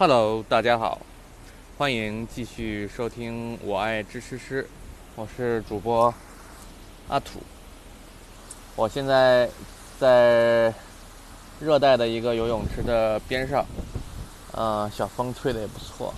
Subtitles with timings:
[0.00, 0.98] Hello，大家好，
[1.76, 4.62] 欢迎继续收听《我爱知吃诗》，
[5.14, 6.14] 我是主播
[7.08, 7.40] 阿土。
[8.76, 9.46] 我现在
[9.98, 10.72] 在
[11.60, 13.62] 热带的一个游泳池的边上，
[14.52, 16.14] 呃，小风吹的也不错，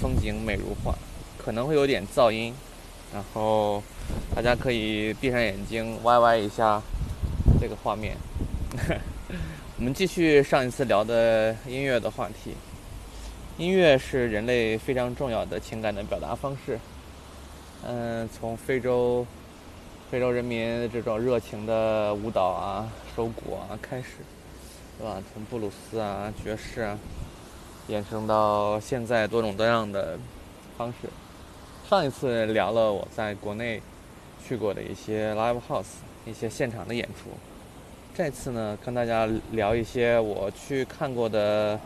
[0.00, 0.94] 风景美如画，
[1.36, 2.54] 可能会有点噪音，
[3.12, 3.82] 然后
[4.36, 6.80] 大家可以闭上眼睛，歪歪一下
[7.60, 8.16] 这个画面。
[9.76, 12.54] 我们继续上一次聊的音乐的话题。
[13.60, 16.78] 音乐是人类非常重要的情感的表达方式。
[17.86, 19.26] 嗯，从非洲
[20.10, 24.24] 非洲人民这种热情的舞蹈啊、手鼓啊开始，
[24.98, 25.22] 对吧？
[25.34, 26.98] 从布鲁斯啊、爵士啊，
[27.90, 30.18] 衍生到现在多种多样的
[30.78, 31.10] 方式。
[31.86, 33.82] 上一次聊了我在国内
[34.42, 37.28] 去过的一些 live house，一些现场的演出。
[38.14, 41.78] 这次呢，跟大家聊一些我去看过的。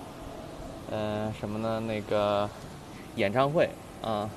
[0.91, 1.81] 嗯，什么呢？
[1.81, 2.49] 那个
[3.17, 3.69] 演唱会
[4.03, 4.29] 啊，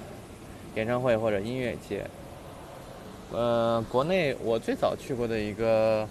[0.76, 2.06] 演唱会或者音乐节。
[3.32, 6.08] 呃，国内我最早去过的一个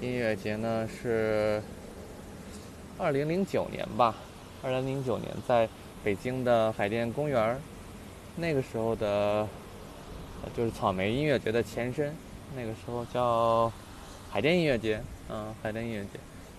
[0.00, 1.60] 音乐节呢是
[2.96, 4.14] 二零零九年吧，
[4.62, 5.68] 二零零九年在
[6.04, 7.58] 北京的海淀公园
[8.36, 9.48] 那个时候的，
[10.56, 12.14] 就是草莓音乐节的前身，
[12.54, 13.72] 那个时候叫
[14.30, 16.10] 海淀音乐节，嗯，海淀音乐节。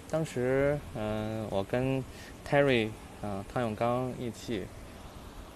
[0.09, 2.03] 当时，嗯，我跟
[2.49, 2.89] Terry，
[3.21, 4.65] 啊，汤永刚一起，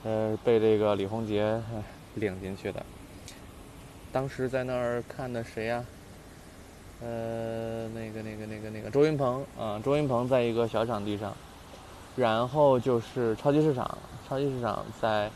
[0.03, 1.58] 呃，被这个李洪杰
[2.16, 2.86] 领进去的。
[4.11, 5.86] 当时在那儿看的谁呀？
[7.02, 11.33] 呃，那个、那个、那个、那个周云鹏啊，周云鹏在一个小场地上。
[12.17, 15.31] 然后就是超级市场，超级市场在，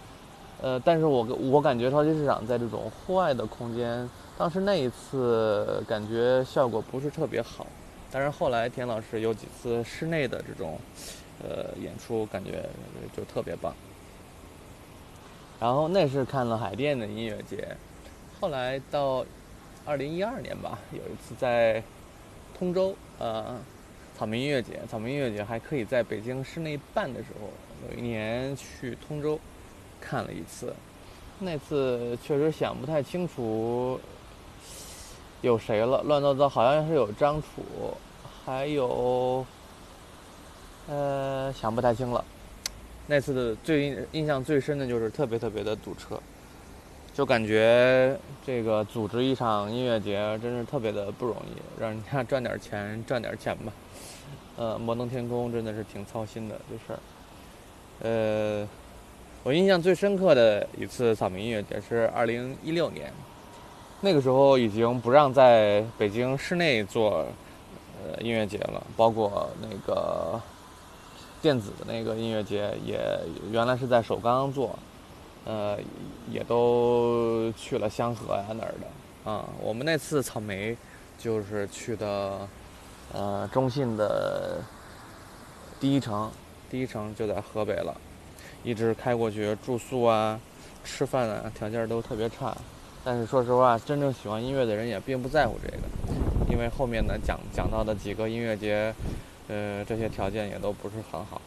[0.61, 7.65] 呃，但是我我感觉超级市场在这种户外的空间，当时那一次感觉效果不是特别好。
[8.11, 10.77] 但是后来田老师有几次室内的这种，
[11.43, 12.67] 呃，演出，感觉
[13.15, 13.73] 就特别棒。
[15.59, 17.75] 然后那是看了海淀的音乐节，
[18.39, 19.25] 后来到
[19.85, 21.81] 二零一二年吧，有一次在
[22.57, 23.57] 通州，呃，
[24.17, 27.49] 草莓音乐节，草莓音乐节还可以在北京室内办的时候，
[27.89, 29.39] 有一年去通州
[30.01, 30.73] 看了一次，
[31.39, 33.99] 那次确实想不太清楚
[35.41, 37.47] 有谁了，乱糟糟，好像是有张楚。
[38.45, 39.43] 还有，
[40.87, 42.23] 呃，想不太清了。
[43.07, 46.19] 那次的最印象最深的就是特别特别的堵车，
[47.13, 53.73] 就感觉这个组织一场音乐节真是特别的不容易，让人家赚点钱赚点钱吧。
[54.57, 56.99] 呃，摩登天空真的是挺操心的这事儿。
[58.01, 58.67] 呃，
[59.43, 63.11] 我印象最深刻的一次草莓音乐节是二零一六年，
[64.01, 67.25] 那个时候已经不让在北京市内做。
[68.03, 70.39] 呃，音乐节了，包括那个
[71.45, 72.99] 电子的那个音乐节，也
[73.51, 74.79] 原来是在首钢做，
[75.45, 75.77] 呃，
[76.31, 79.47] 也都去了香河呀哪儿的啊。
[79.61, 80.75] 我们那次草莓
[81.19, 82.47] 就是去的
[83.13, 84.59] 呃中信的
[85.79, 86.31] 第一城，
[86.67, 87.95] 第一城就在河北了，
[88.63, 90.39] 一直开过去，住宿啊、
[90.83, 92.57] 吃饭啊条件都特别差。
[93.03, 95.77] 但是说实话，真正喜欢音乐的人也并不在乎这个。
[96.49, 98.91] 因为后面呢讲讲到的几个音乐节，
[99.47, 101.41] 呃，这些条件也都不是很好。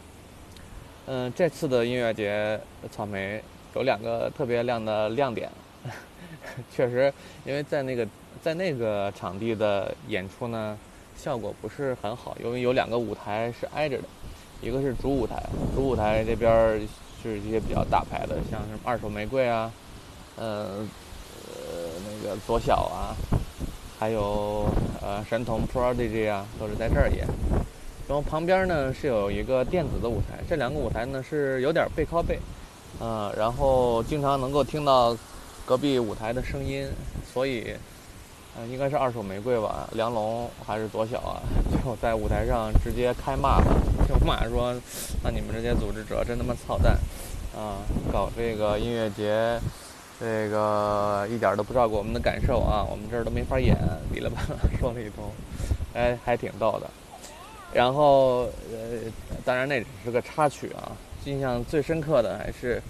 [1.06, 2.60] 嗯，这次的音乐节
[2.91, 3.42] 草莓
[3.75, 5.50] 有两个特别亮的亮点，
[6.70, 7.12] 确实，
[7.44, 8.06] 因为在那个
[8.42, 10.78] 在那个场地的演出呢，
[11.16, 14.04] 效果不是很好，因为有两个舞台是挨着的，
[14.60, 15.42] 一个是主舞台，
[15.75, 16.81] 主舞台这边
[17.22, 19.72] 是一些比较大牌的，像什么二手玫瑰啊，
[20.37, 20.87] 呃，
[21.47, 23.16] 呃，那个左小啊。
[24.00, 24.64] 还有
[25.03, 27.26] 呃神童 Prodigy 啊，都是在这儿演。
[28.08, 32.38] 然后旁边呢是有一个电子的舞台，这两个舞台呢是有点背靠背，
[33.00, 35.14] 嗯，然后经常能够听到
[35.66, 36.88] 隔壁舞台的声音，
[37.30, 37.74] 所以
[38.56, 41.42] 呃应该是二手玫瑰吧，梁龙还是左小啊，
[41.84, 43.66] 就在舞台上直接开骂了，
[44.08, 44.75] 就骂说，
[45.22, 46.99] 那你们这些组织者真他妈操蛋
[47.54, 49.61] 啊，搞这个音乐节。
[50.20, 52.84] 这个一点都不照顾我们的感受啊！
[52.90, 53.76] 我们这儿都没法演，
[54.12, 55.31] 哔哩吧啦 说了一通，
[55.94, 56.90] 哎，还挺逗的。
[57.78, 58.98] 然后，呃，
[59.44, 60.90] 当然那只是个插曲啊。
[61.26, 62.82] 印象最深刻的还是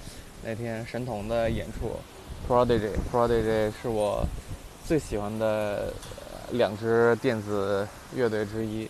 [0.43, 1.91] 那天神童的演出
[2.49, 4.27] ，Prodigy，Prodigy 是我
[4.87, 5.93] 最喜欢的
[6.53, 7.87] 两支电子
[8.17, 8.89] 乐队之一，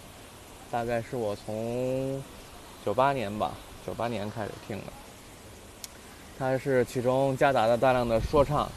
[0.71, 2.23] 大概是我从
[2.87, 3.55] 九八年吧，
[3.85, 4.85] 九八年开始听的。
[6.39, 8.71] 它是其中夹杂了大量的说唱，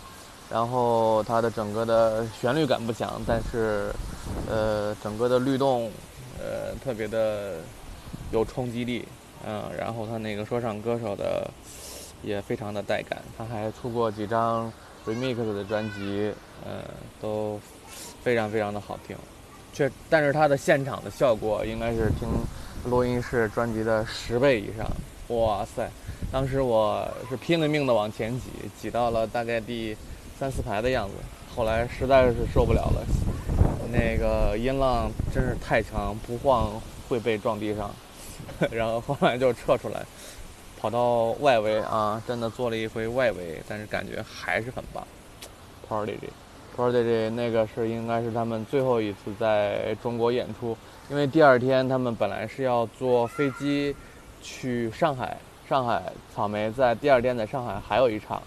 [0.49, 3.93] 然后它的整个的旋律感不强，但是，
[4.49, 5.91] 呃，整个的律动，
[6.41, 7.57] 呃，特别的
[8.31, 9.07] 有冲击力，
[9.45, 11.47] 嗯，然后他那个说唱歌手的
[12.23, 14.71] 也非常的带感，他还出过几张
[15.05, 16.33] remix 的专辑，
[16.65, 16.81] 嗯，
[17.21, 17.59] 都
[18.23, 19.15] 非常非常的好听。
[19.73, 22.27] 却，但是他的现场的效果应该是听
[22.89, 24.89] 录音室专辑的十倍以上。
[25.29, 25.89] 哇塞！
[26.29, 28.49] 当时我是拼了命的往前挤，
[28.79, 29.95] 挤到了大概第
[30.37, 31.13] 三四排的样子。
[31.55, 33.05] 后来实在是受不了了，
[33.91, 36.71] 那个音浪真是太强，不晃
[37.07, 37.91] 会被撞地上。
[38.71, 40.03] 然后后来就撤出来，
[40.79, 45.05] 跑到外围啊，真的做了一回外围，但是感觉还是很棒。
[45.87, 50.77] Prodigy，Prodigy 那个是应该是他们最后一次在中国演出，
[51.09, 53.95] 因为第二天他们本来是要坐飞机。
[54.43, 55.37] 去上海，
[55.69, 56.01] 上海
[56.33, 58.41] 草莓在第二天在上海还有一场，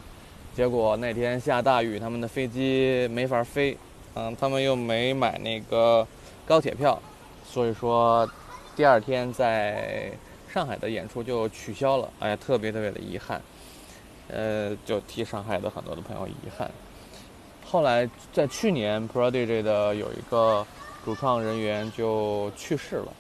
[0.53, 3.79] 结果那天下大雨，他们的飞机没法飞，
[4.15, 6.07] 嗯，他们又没买那个
[6.47, 7.01] 高铁票，
[7.45, 8.29] 所以说
[8.77, 10.13] 第二天在
[10.53, 13.41] 上海的演出就取消了，哎呀，特别特别的遗憾，
[14.29, 16.71] 呃，就替上海的很多的朋友遗憾。
[17.65, 20.65] 后来在去年，Prodigy 的有一个
[21.05, 23.13] 主创人员就去世了。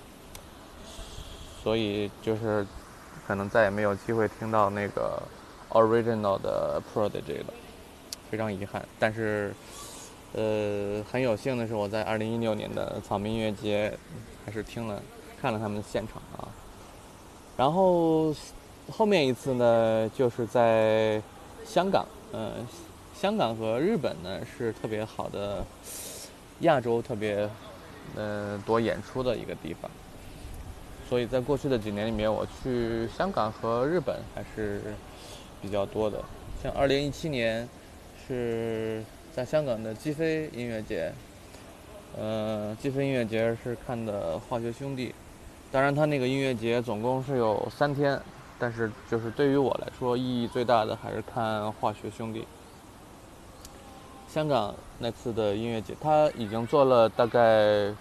[1.62, 2.64] 所以就是，
[3.26, 5.20] 可能再也没有机会听到那个
[5.70, 7.55] original 的 Prodigy 了，
[8.31, 8.87] 非常遗憾。
[8.99, 9.55] 但是，
[10.36, 13.96] 呃，很有幸的是，我在二零一六年的草莓音乐节，
[14.44, 15.00] 还是听了
[15.40, 16.48] 看了他们的现场啊。
[17.56, 18.34] 然后
[18.90, 21.22] 后面一次呢，就是在
[21.64, 22.66] 香港，嗯，
[23.14, 25.64] 香港和日本呢是特别好的
[26.60, 27.48] 亚洲特别
[28.16, 29.88] 呃多演出的一个地方。
[31.08, 34.80] 所以在过去的几年里面，我去香港和日本还是
[35.62, 36.20] 比较多的。
[36.60, 37.69] 像2017年
[38.26, 39.04] 是
[39.34, 41.12] 在香港的击飞音乐节，
[42.16, 45.12] 呃，击飞音乐节是看的化学兄弟。
[45.72, 48.20] 当然，他那个音乐节总共是有三天，
[48.60, 52.46] 但是就是对于我来说，意义最大的还是看化学兄弟。
[54.28, 57.92] 香港那次的音乐节，他已经做了大概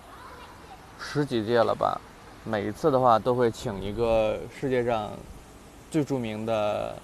[1.00, 2.00] 十几届了吧。
[2.44, 5.10] 每一次的话，都会请一个世界上
[5.90, 6.96] 最著名的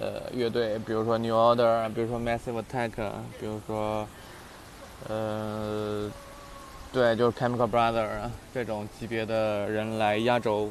[0.00, 2.92] 呃乐队，比如说 New Order，比如说 Massive Attack，
[3.40, 4.06] 比如说
[5.08, 6.10] 呃，
[6.92, 8.08] 对，就是 Chemical Brother
[8.52, 10.70] 这种级别的人来压轴，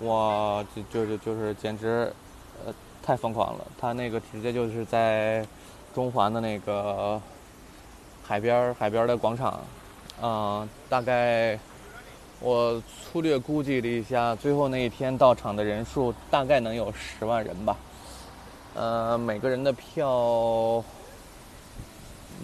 [0.00, 2.12] 哇，就就是就是简直
[2.64, 3.64] 呃太疯狂了！
[3.78, 5.46] 他那个直接就是在
[5.94, 7.20] 中环的那个
[8.22, 9.60] 海边海边的广场，
[10.22, 11.58] 嗯，大概。
[12.38, 17.74] 我粗略估计了一下，最后那一天到场的人数大概能有十万人吧。
[18.76, 20.84] 呃，每个人的票，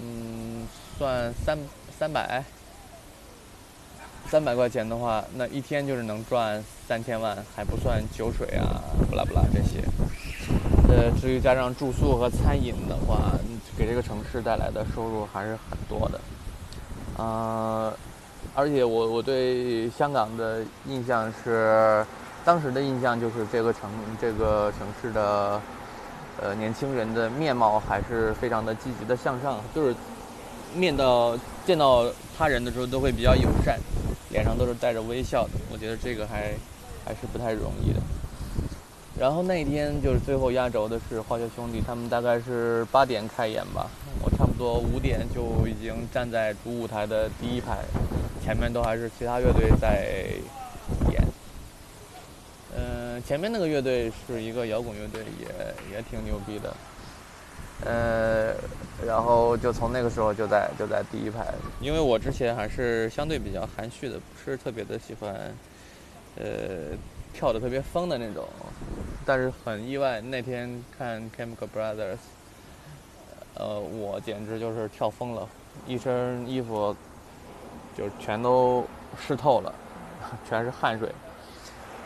[0.00, 1.58] 嗯，算三
[1.98, 2.42] 三百，
[4.30, 8.80] 三百块钱的话，那一天就是能赚三千万，还不算酒水啊，
[9.10, 9.84] 不啦不啦这些。
[10.88, 13.32] 呃，至于加上住宿和餐饮的话，
[13.76, 16.20] 给这个城市带来的收入还是很多的。
[17.18, 17.92] 呃。
[18.54, 22.04] 而且我我对香港的印象是，
[22.44, 23.88] 当时的印象就是这个城
[24.20, 25.58] 这个城市的，
[26.40, 29.94] 呃年轻人的面貌还是非常的积极的向上，就是
[30.74, 31.36] 面到
[31.66, 32.06] 见到
[32.36, 33.78] 他人的时候都会比较友善，
[34.30, 35.50] 脸上都是带着微笑的。
[35.70, 36.54] 我觉得这个还
[37.04, 38.00] 还是不太容易的。
[39.18, 43.88] 然后那一天就是最后压轴的是化学兄弟，他们大概是八点开演吧，
[44.24, 47.78] 我差不多五点就已经站在主舞台的第一排。
[48.42, 50.26] 前面都还是其他乐队在，
[52.76, 56.74] 嗯，前面那个乐队是一个摇滚乐队，也也挺牛逼的，
[57.84, 58.54] 呃，
[59.06, 61.46] 然后就从那个时候就在就在第一排，
[61.80, 65.34] 因为我之前还是相对比较含蓄的，不是特别的喜欢，
[66.36, 66.96] 呃，
[67.34, 68.48] 跳的特别疯的那种，
[69.26, 72.18] 但是很意外，那天看 Chemical Brothers，
[73.54, 75.48] 呃，我简直就是跳疯了，
[75.86, 76.94] 一身衣服。
[77.94, 78.82] 就全都
[79.20, 79.74] 湿透了，
[80.48, 81.10] 全是汗水。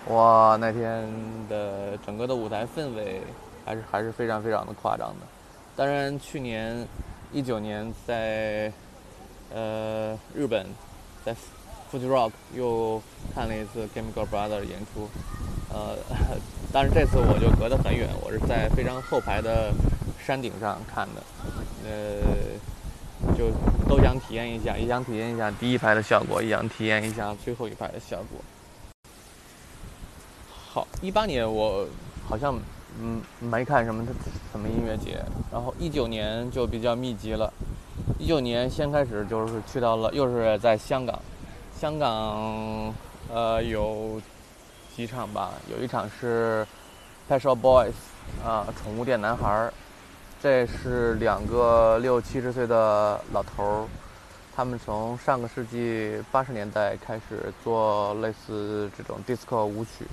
[0.08, 1.06] 哇，那天
[1.48, 3.20] 的整个的舞台氛围
[3.64, 5.26] 还是还是非常非常的夸张的。
[5.75, 6.86] 当然，去年
[7.32, 8.72] 一九年在
[9.52, 10.66] 呃日本，
[11.25, 11.34] 在
[11.92, 13.02] Fuji Rock 又
[13.34, 15.08] 看了一次 Chemical Brothers 演出，
[15.72, 15.96] 呃，
[16.72, 19.72] 但是这次我就隔得很远，我是在非常后排的
[20.25, 21.22] 山顶上看的，
[21.84, 22.22] 呃。
[23.36, 23.50] 就
[23.88, 28.38] 都想体验一下，也想体验一下第一排的效果，也想体验一下最后一排的效果。
[30.76, 31.87] 好，一八年我
[32.28, 32.54] 好像
[33.00, 34.04] 嗯没看什么
[34.52, 37.50] 什么音乐节，然后一九年就比较密集了。
[38.18, 41.18] 一九年先开始就是去到了，又是在香港，
[41.80, 42.92] 香港
[43.33, 44.21] 呃有
[44.95, 46.66] 几场吧，有一场是
[47.26, 47.95] Pet Shop Boys
[48.45, 49.73] 啊，宠物店男孩，
[50.42, 53.87] 这是两个六七十岁的老头儿，
[54.54, 60.04] 他们从上个世纪八十年代开始做类似这种 disco 舞曲，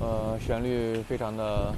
[0.00, 1.72] 呃，旋律非常的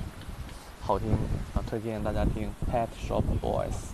[0.81, 1.09] 好听
[1.55, 3.93] 啊，推荐大家听 Pet Shop Boys。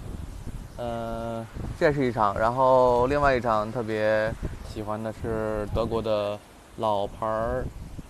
[0.78, 1.46] 嗯，
[1.78, 4.32] 这是一场，然后另外一场特别
[4.68, 6.38] 喜欢的是德国的
[6.78, 7.62] 老牌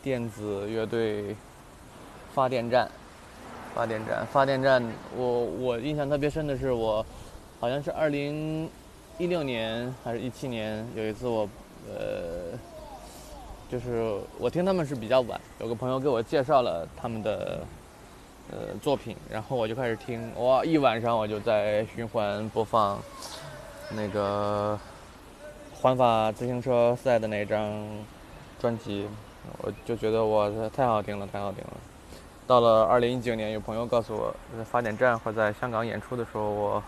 [0.03, 1.37] 电子乐队
[2.35, 2.91] 发电站。
[3.75, 4.83] 发电站，发电站，
[5.15, 7.05] 我我印象特别深的是，我
[7.61, 8.67] 好像是二零
[9.19, 11.47] 一六年还是一七年，有一次我
[11.87, 12.59] 呃，
[13.71, 17.61] 就是我听他们是比较晚，有个朋友给我介绍了他们的。
[18.49, 22.97] 呃，作品，然后我就开始听，哇，一晚上我就在循环播放
[23.91, 24.79] 那个
[25.75, 27.85] 环法自行车赛的那张
[28.61, 29.09] 专辑，
[29.59, 31.73] 我就觉得哇，太好听了，太好听了。
[32.47, 36.81] 到了二零一九年，有朋友告诉我在发电站会在香港演出的时候，我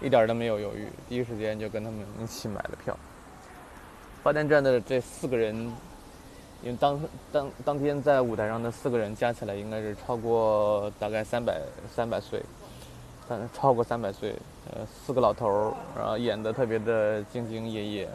[0.00, 2.96] 一点都没有犹豫，第一时间就跟他们一起买了票。
[4.22, 5.70] 发电站的这四个人。
[6.62, 11.60] 因为当当当天在舞台上的四个人加起来应该是超过大概三百
[11.94, 12.42] 三百岁，
[13.28, 14.34] 但是超过三百岁，
[14.70, 18.08] 呃，四个老头儿，然后演的特别的兢兢业业，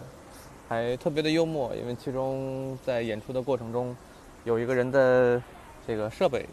[0.67, 1.73] 还特别的幽默。
[1.75, 3.95] 因为其中在演出的过程中，
[4.43, 5.41] 有一个人的
[5.87, 6.45] 这个设备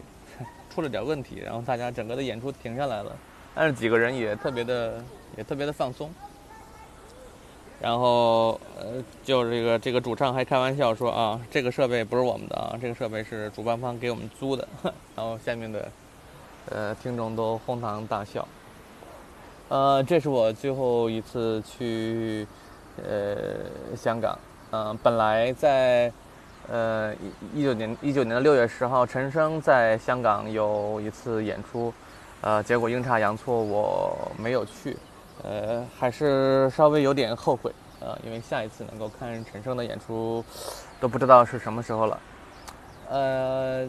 [0.73, 3.11] 出了点问题，然后大家整个的演出停下来了，
[3.55, 5.03] 但是几个人也特别的
[5.35, 6.09] 也特别的放松。
[7.81, 14.67] 然后，呃，就这个这个主唱还开玩笑说啊，这个设备不是我们的啊，这个设备是主办方给我们租的。
[15.15, 15.87] 然后下面的，
[16.69, 18.45] 呃，听众都哄堂大笑。
[19.69, 22.45] 呃，这是我最后一次去，
[22.97, 24.37] 呃，香港。
[24.71, 26.11] 嗯，本来在，
[26.67, 27.13] 呃，
[27.53, 31.93] 一一九年一九年的六月十号，陈升在香港有一次演出，
[32.41, 34.97] 呃，结果阴差阳错我没有去。
[35.43, 40.43] 呃，还是稍微有点后悔，呃，因为下一次能够看陈升的演出，
[40.99, 42.19] 都不知道是什么时候了。
[43.09, 43.87] 呃，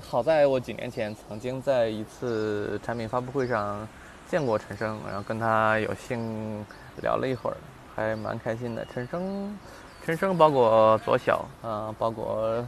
[0.00, 3.86] 好在我几年前曾经在一次产品发布会上
[4.28, 6.64] 见过陈升，然后跟他有幸
[7.02, 7.56] 聊了一会儿，
[7.94, 8.84] 还蛮开心的。
[8.92, 9.58] 陈升，
[10.04, 12.64] 陈升，包括左小啊，包括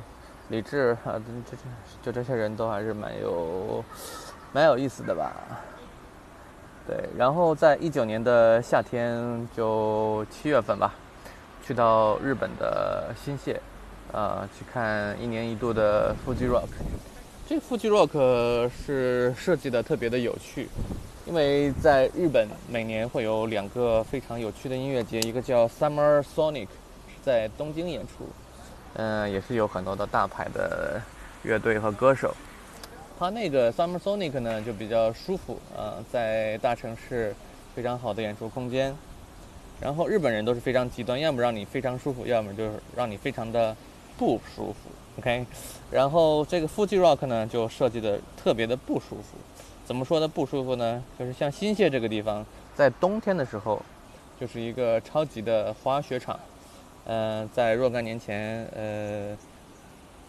[0.48, 1.56] 李志啊，这这
[2.02, 3.82] 就这些人都还是蛮有
[4.52, 5.32] 蛮有意思的吧。
[6.86, 10.92] 对，然后在一九年的夏天，就七月份吧，
[11.64, 13.56] 去到日本的新泻，
[14.12, 16.66] 呃，去看一年一度的 Fuji Rock。
[17.46, 20.68] 这 Fuji Rock 是设计的特别的有趣，
[21.24, 26.66] 因为在日本每年会有两个非常有趣的音乐节，一个叫 Summer Sonic，
[27.22, 28.28] 在东京演出，
[28.94, 31.00] 嗯，也是有很多的大牌的
[31.44, 32.34] 乐队和歌手。
[33.18, 37.34] 它那个 Summer Sonic 呢就比较舒服啊，在大城市
[37.74, 38.94] 非常好的演出空间。
[39.80, 43.76] 然后日本人都是非常极端，要么让你非常舒服，要么就是让你非常的
[44.16, 44.90] 不舒服。
[45.18, 45.44] OK，
[45.90, 49.36] 然后这个 Fuji Rock 呢就设计的特别的不舒服。
[49.84, 50.26] 怎么说呢？
[50.28, 51.02] 不舒服呢？
[51.18, 53.82] 就是像新泻这个地方，在冬天的时候
[54.40, 56.38] 就是一个超级的滑雪场。
[57.04, 59.36] 嗯，在若干年前，呃。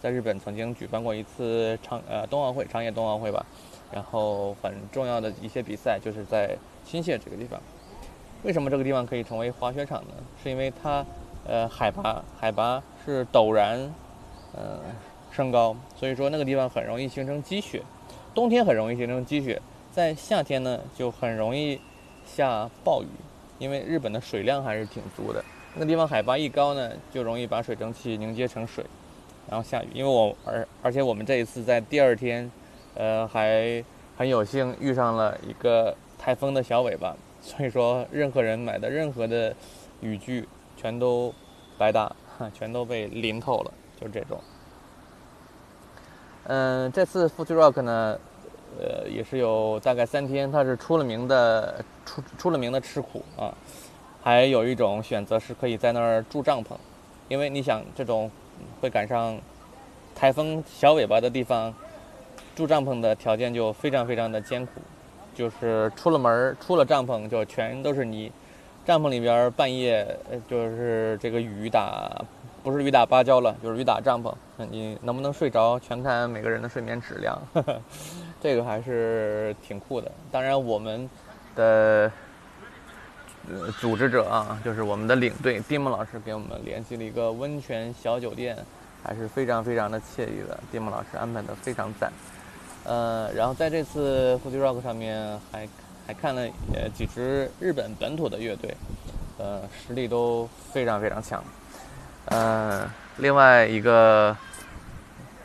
[0.04, 3.46] 在日本曾经举办过一次长呃冬奥会长野冬奥会吧，
[3.90, 7.58] 然后很重要的一些比赛就是在新泻这个地方。
[8.44, 10.14] 为什么这个地方可以成为滑雪场呢？
[10.44, 11.06] 是因为它
[11.48, 13.80] 呃海拔海拔是陡然
[14.54, 14.82] 呃
[15.32, 17.82] 升高，所以说那个地方很容易形成积雪。
[18.36, 21.80] 冬天很容易形成积雪，在夏天呢就很容易
[22.26, 23.08] 下暴雨，
[23.58, 25.42] 因为日本的水量还是挺足的。
[25.76, 28.84] 那个地方海拔一高呢，就容易把水蒸气凝结成水。
[29.50, 32.50] 然后下雨，因为我而而且我们这一次在第二天，
[32.96, 33.84] 呃，还
[34.18, 39.54] 很有幸遇上了一个台风的小尾巴，所以说任何人买的任何的
[40.00, 40.48] 雨具
[40.78, 41.32] 全都
[41.78, 42.12] 白搭，
[42.54, 44.40] 全都被淋透了，就是这种。
[46.46, 48.18] 嗯，这次 Foot Rock 呢，
[48.80, 53.54] 呃，也是有大概三天，它是出了名的出出了名的吃苦啊，
[54.24, 56.76] 还有一种选择是可以在那儿住帐篷，
[57.28, 58.32] 因为你想这种。
[58.82, 59.38] 会赶上
[60.16, 61.74] 台风小尾巴的地方，
[62.56, 64.72] 住帐篷的条件就非常非常的艰苦，
[65.34, 68.32] 就是出了门出了帐篷就全都是泥，
[68.86, 70.18] 帐篷里边半夜
[70.50, 72.12] 就是这个雨打，
[72.64, 74.34] 不是雨打芭蕉了，就是雨打帐篷，
[74.70, 77.42] 你能不能睡着全看每个人的睡眠质量，
[78.42, 80.12] 这个还是挺酷的。
[80.32, 81.10] 当然我们
[81.56, 82.12] 的。
[83.52, 88.58] 呃，组织者啊，就是我们的领队丁梦老师给我们联系了一个温泉小酒店，
[89.04, 90.58] 还是非常非常的惬意的。
[90.72, 92.12] 蒂姆老师安排的非常赞。
[92.86, 95.68] 呃，然后在这次 Fuji Rock 上面还
[96.08, 96.42] 还看了
[96.74, 98.76] 呃几支日本本土的乐队，
[99.38, 101.44] 呃，实力都非常非常强。
[102.26, 104.36] 呃，另外一个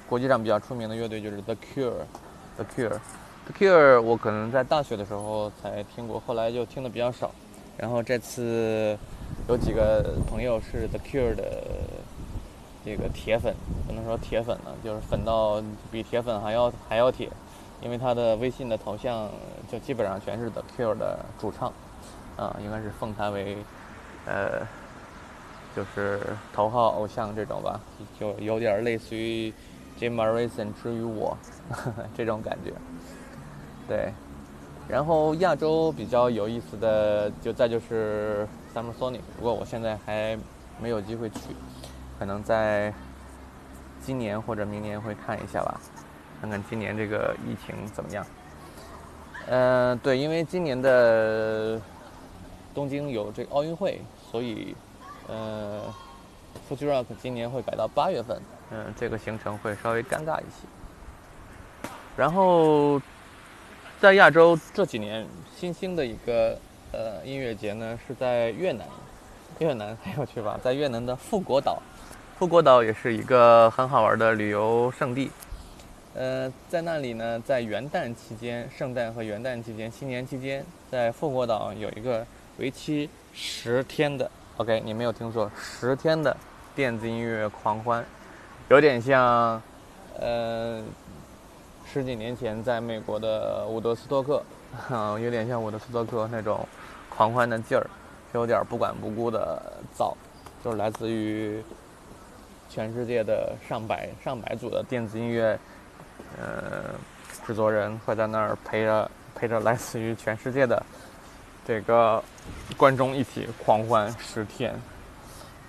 [0.09, 7.33] 国际上比较出名的乐队就是 The Cure，The Cure，The Cure 我可能在大学的时候才听过，后来就听的比较少。
[7.78, 8.99] 然后这次
[9.49, 11.62] 有几个朋友是 The Cure 的
[12.85, 13.54] 这个铁粉，
[13.87, 17.30] 不能说铁粉了，就是粉到比铁粉还要还要铁，
[17.80, 19.30] 因为他的微信的头像
[19.70, 21.73] 就基本上全是 The Cure 的主唱，
[22.37, 23.56] 啊，应该是奉他为
[24.26, 24.66] 呃，
[25.76, 26.20] 就是
[26.52, 27.80] 头号偶像这种吧，
[28.18, 29.52] 就有点类似于
[30.00, 31.38] Jim Morrison 之于我
[32.16, 32.73] 这种感觉，
[33.87, 34.12] 对。
[34.88, 40.37] 然后亚洲比较有意思的，就再就是 Summer Sonic，不过我现在还
[40.80, 41.40] 没有机会去，
[42.18, 42.92] 可能在
[44.00, 45.78] 今年或者明年会看一下吧，
[46.40, 48.26] 看看今年这个疫情怎么样。
[49.49, 51.78] 嗯，对，因为今年的
[52.75, 54.75] 东京有这个奥运会，所以
[55.28, 55.83] 呃
[56.66, 58.40] ，Fuji Rock 今年会改到八月份，
[58.71, 60.66] 嗯，这个行程会稍微尴尬一些。
[62.16, 62.99] 然后。
[64.00, 65.26] 在亚洲这几年
[65.57, 66.57] 新兴的一个
[66.93, 68.87] 呃音乐节呢，是在越南。
[69.59, 70.57] 越南很有趣吧？
[70.62, 71.83] 在越南的富国岛，
[72.38, 75.33] 富国岛也是一个很好玩的旅游胜地。
[76.14, 82.25] 呃，在那里呢，在元旦期间、圣诞和元旦期间、新年期间，在富国岛有一个
[82.59, 86.37] 为期十天的 OK，你没有听错，十天的
[86.76, 88.05] 电子音乐狂欢，
[88.69, 89.61] 有点像
[90.21, 90.81] 呃。
[91.90, 94.42] 十几年前，在美国的伍德斯托克，
[95.18, 96.66] 有点像伍德斯托克那种
[97.09, 97.87] 狂欢的劲儿，
[98.35, 100.14] 有点不管不顾的造，
[100.62, 101.62] 就是来自于
[102.68, 105.59] 全世界的上百上百组的电子音乐，
[106.38, 106.95] 呃，
[107.47, 110.84] 制作人会在那儿陪着陪着来自于全世界的
[111.67, 112.23] 这个
[112.76, 114.78] 观众一起狂欢十天，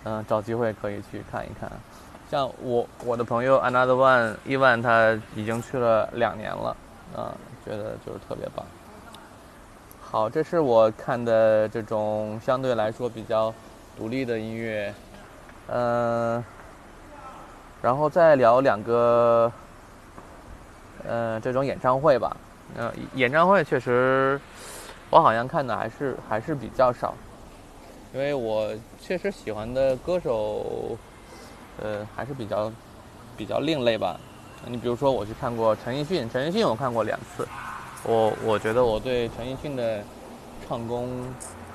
[0.04, 1.72] 嗯，找机会可以去看一看。
[2.30, 6.78] 像我我的朋友 Another One 伊万他已经去了两年了，
[7.16, 7.34] 啊，
[7.66, 8.64] 觉得就是特别棒。
[10.00, 13.52] 好，这是我看的这种相对来说比较
[13.98, 14.94] 独立的音乐，
[15.70, 16.44] 嗯，
[17.82, 19.52] 然后再聊两个，
[21.08, 22.38] 呃，这种演唱会吧。
[22.78, 24.40] 嗯，演唱会确实
[25.10, 27.16] 我好像看的还是还是比较少，
[28.14, 30.96] 因为我确实喜欢的歌手。
[31.82, 32.72] 呃，还是比较
[33.38, 34.20] 比较另类吧。
[34.66, 37.48] 你比如说，我去看过陈奕迅，陈奕迅我看过两次。
[38.04, 40.04] 我我觉得我对陈奕迅的
[40.68, 41.24] 唱功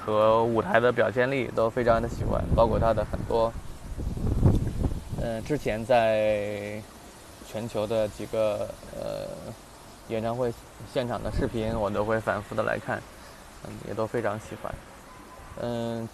[0.05, 3.51] 和舞台的表现力都非常的喜欢，包括他的很多，
[5.23, 6.79] 嗯，之前在
[7.51, 9.27] 全球的几个呃
[10.09, 10.53] 演唱会
[10.93, 13.01] 现场的视频，我都会反复的来看，
[13.67, 14.75] 嗯，也都非常喜欢。
[15.63, 16.07] 嗯，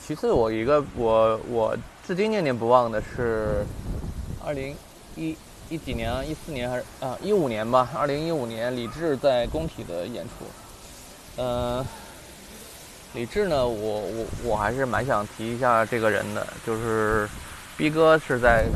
[0.00, 1.76] 其次我一个我我。
[2.06, 3.64] 至今念念不忘的是，
[4.44, 4.76] 二零
[5.16, 5.34] 一
[5.70, 7.88] 一几年啊，一四年还是啊一五年吧？
[7.96, 10.44] 二零一五年李志在工体的演出。
[11.38, 11.82] 嗯，
[13.14, 17.26] 李志呢，我我我还是蛮想提一下这个人的，就是
[17.78, 18.66] 逼哥是在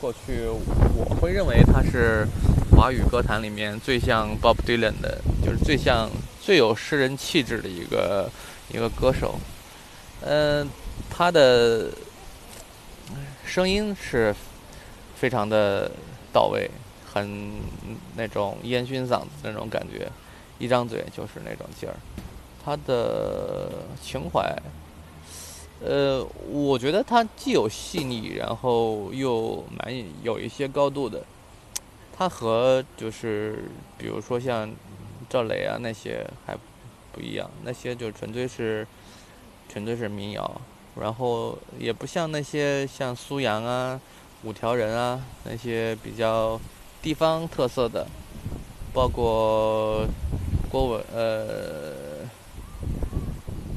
[0.00, 0.48] 过去，
[0.96, 2.26] 我会认为他是
[2.74, 6.08] 华语歌坛里面最像 Bob Dylan 的，就是最像
[6.40, 8.30] 最有诗人气质的一个
[8.72, 9.38] 一个歌手。
[10.22, 10.66] 嗯，
[11.10, 11.90] 他的。
[13.48, 14.34] 声音是
[15.16, 15.90] 非常的
[16.30, 16.70] 到位，
[17.10, 17.50] 很
[18.14, 20.06] 那种烟熏嗓子那种感觉，
[20.58, 21.96] 一张嘴就是那种劲儿。
[22.62, 24.54] 他的情怀，
[25.80, 31.24] 呃，我觉得他既有细腻，然后又蛮有一些高度的。
[32.14, 33.64] 他和就是
[33.96, 34.70] 比如说像
[35.30, 36.54] 赵雷啊那些还
[37.12, 38.86] 不一样，那些就纯粹是
[39.70, 40.60] 纯粹是民谣。
[41.00, 44.00] 然后也不像那些像苏阳啊、
[44.42, 46.60] 五条人啊那些比较
[47.02, 48.06] 地方特色的，
[48.92, 50.04] 包括
[50.70, 51.94] 郭伟呃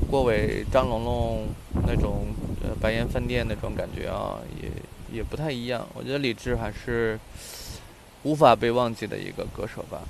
[0.09, 1.47] 郭伟、张龙龙
[1.85, 2.27] 那种
[2.63, 5.87] 呃白烟饭店那种感觉啊，也也不太一样。
[5.93, 7.19] 我觉得李志还是
[8.23, 10.01] 无法被忘记的一个歌手吧，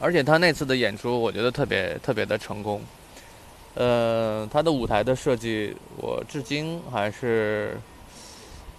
[0.00, 2.80] 而且他那次的演出，我觉得特别特别的成功。
[3.74, 7.78] 呃，他的舞台的设计，我至今还是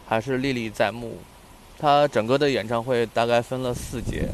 [0.08, 1.18] 还是历历在目。
[1.80, 4.30] 他整个的演唱会大概分了四节，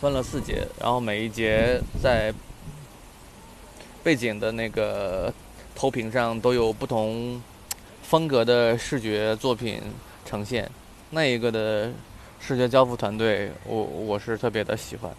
[0.00, 2.32] 分了四节，然后每一节在
[4.02, 5.32] 背景的那个
[5.74, 7.42] 投屏上都有不同
[8.02, 9.82] 风格的视觉作品
[10.24, 10.70] 呈现，
[11.10, 11.90] 那一个的
[12.40, 15.10] 视觉交付团队，我我是特别的喜欢。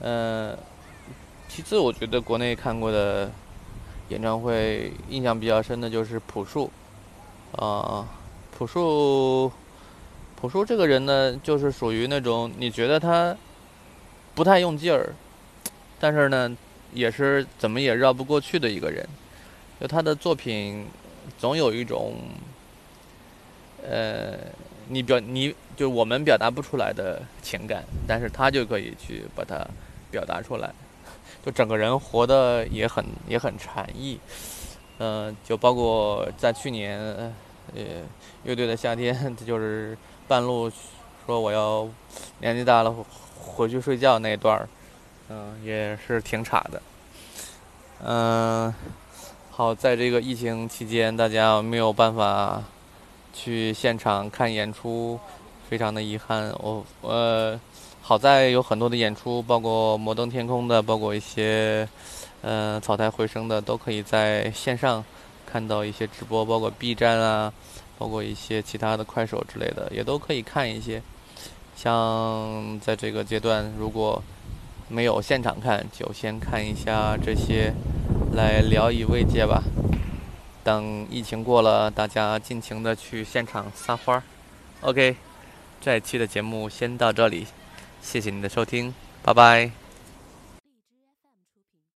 [0.00, 0.56] 嗯，
[1.48, 3.30] 其次，我觉得国内看过的
[4.10, 6.70] 演唱会印象比较深的就是朴树。
[7.52, 8.06] 啊，
[8.56, 9.50] 朴树，
[10.36, 13.34] 朴树这个人呢，就是属于那种你觉得他
[14.34, 15.14] 不太用劲儿，
[15.98, 16.54] 但是呢，
[16.92, 19.08] 也是怎么也绕不过去的一个人。
[19.80, 20.86] 就他的作品，
[21.38, 22.14] 总有一种，
[23.82, 24.36] 呃，
[24.88, 29.66] 你表你就我们表达不出来的情感，但是他就可以去把它
[30.10, 30.70] 表达出来，
[31.48, 34.20] 就整个人活的也很也很禅意。
[34.98, 37.00] 嗯，就包括在去年，
[37.74, 38.02] 呃，
[38.44, 40.70] 乐队的夏天， 就是半路
[41.24, 41.88] 说我要
[42.38, 42.94] 年纪大了
[43.40, 44.68] 回去睡觉那段儿，
[45.30, 46.82] 嗯，也是挺差的。
[48.04, 48.74] 嗯，
[49.50, 52.62] 好，在这个疫情期间，大家没有办法
[53.32, 55.18] 去现场看演出，
[55.70, 56.50] 非常的遗憾。
[56.58, 57.58] 我呃，
[58.00, 61.88] 好在有很多的演出，包括摩登天空的，包括一些。
[62.40, 65.04] 呃，草台回声的都可以在线上
[65.44, 67.52] 看到一些直播，包括 B 站啊，
[67.98, 71.02] 包括一些其他的快手之类的，也都可以看一些。
[71.74, 74.22] 像在这个阶段，如果
[74.86, 77.74] 没有现场看，就先看一下这些，
[78.32, 79.60] 来聊以慰藉吧。
[80.62, 84.22] 等疫情过了，大家尽情的去现场撒花儿。
[84.82, 85.16] OK，
[85.80, 87.48] 这一期的节目先到这里，
[88.02, 89.87] 谢谢您的收听，拜拜。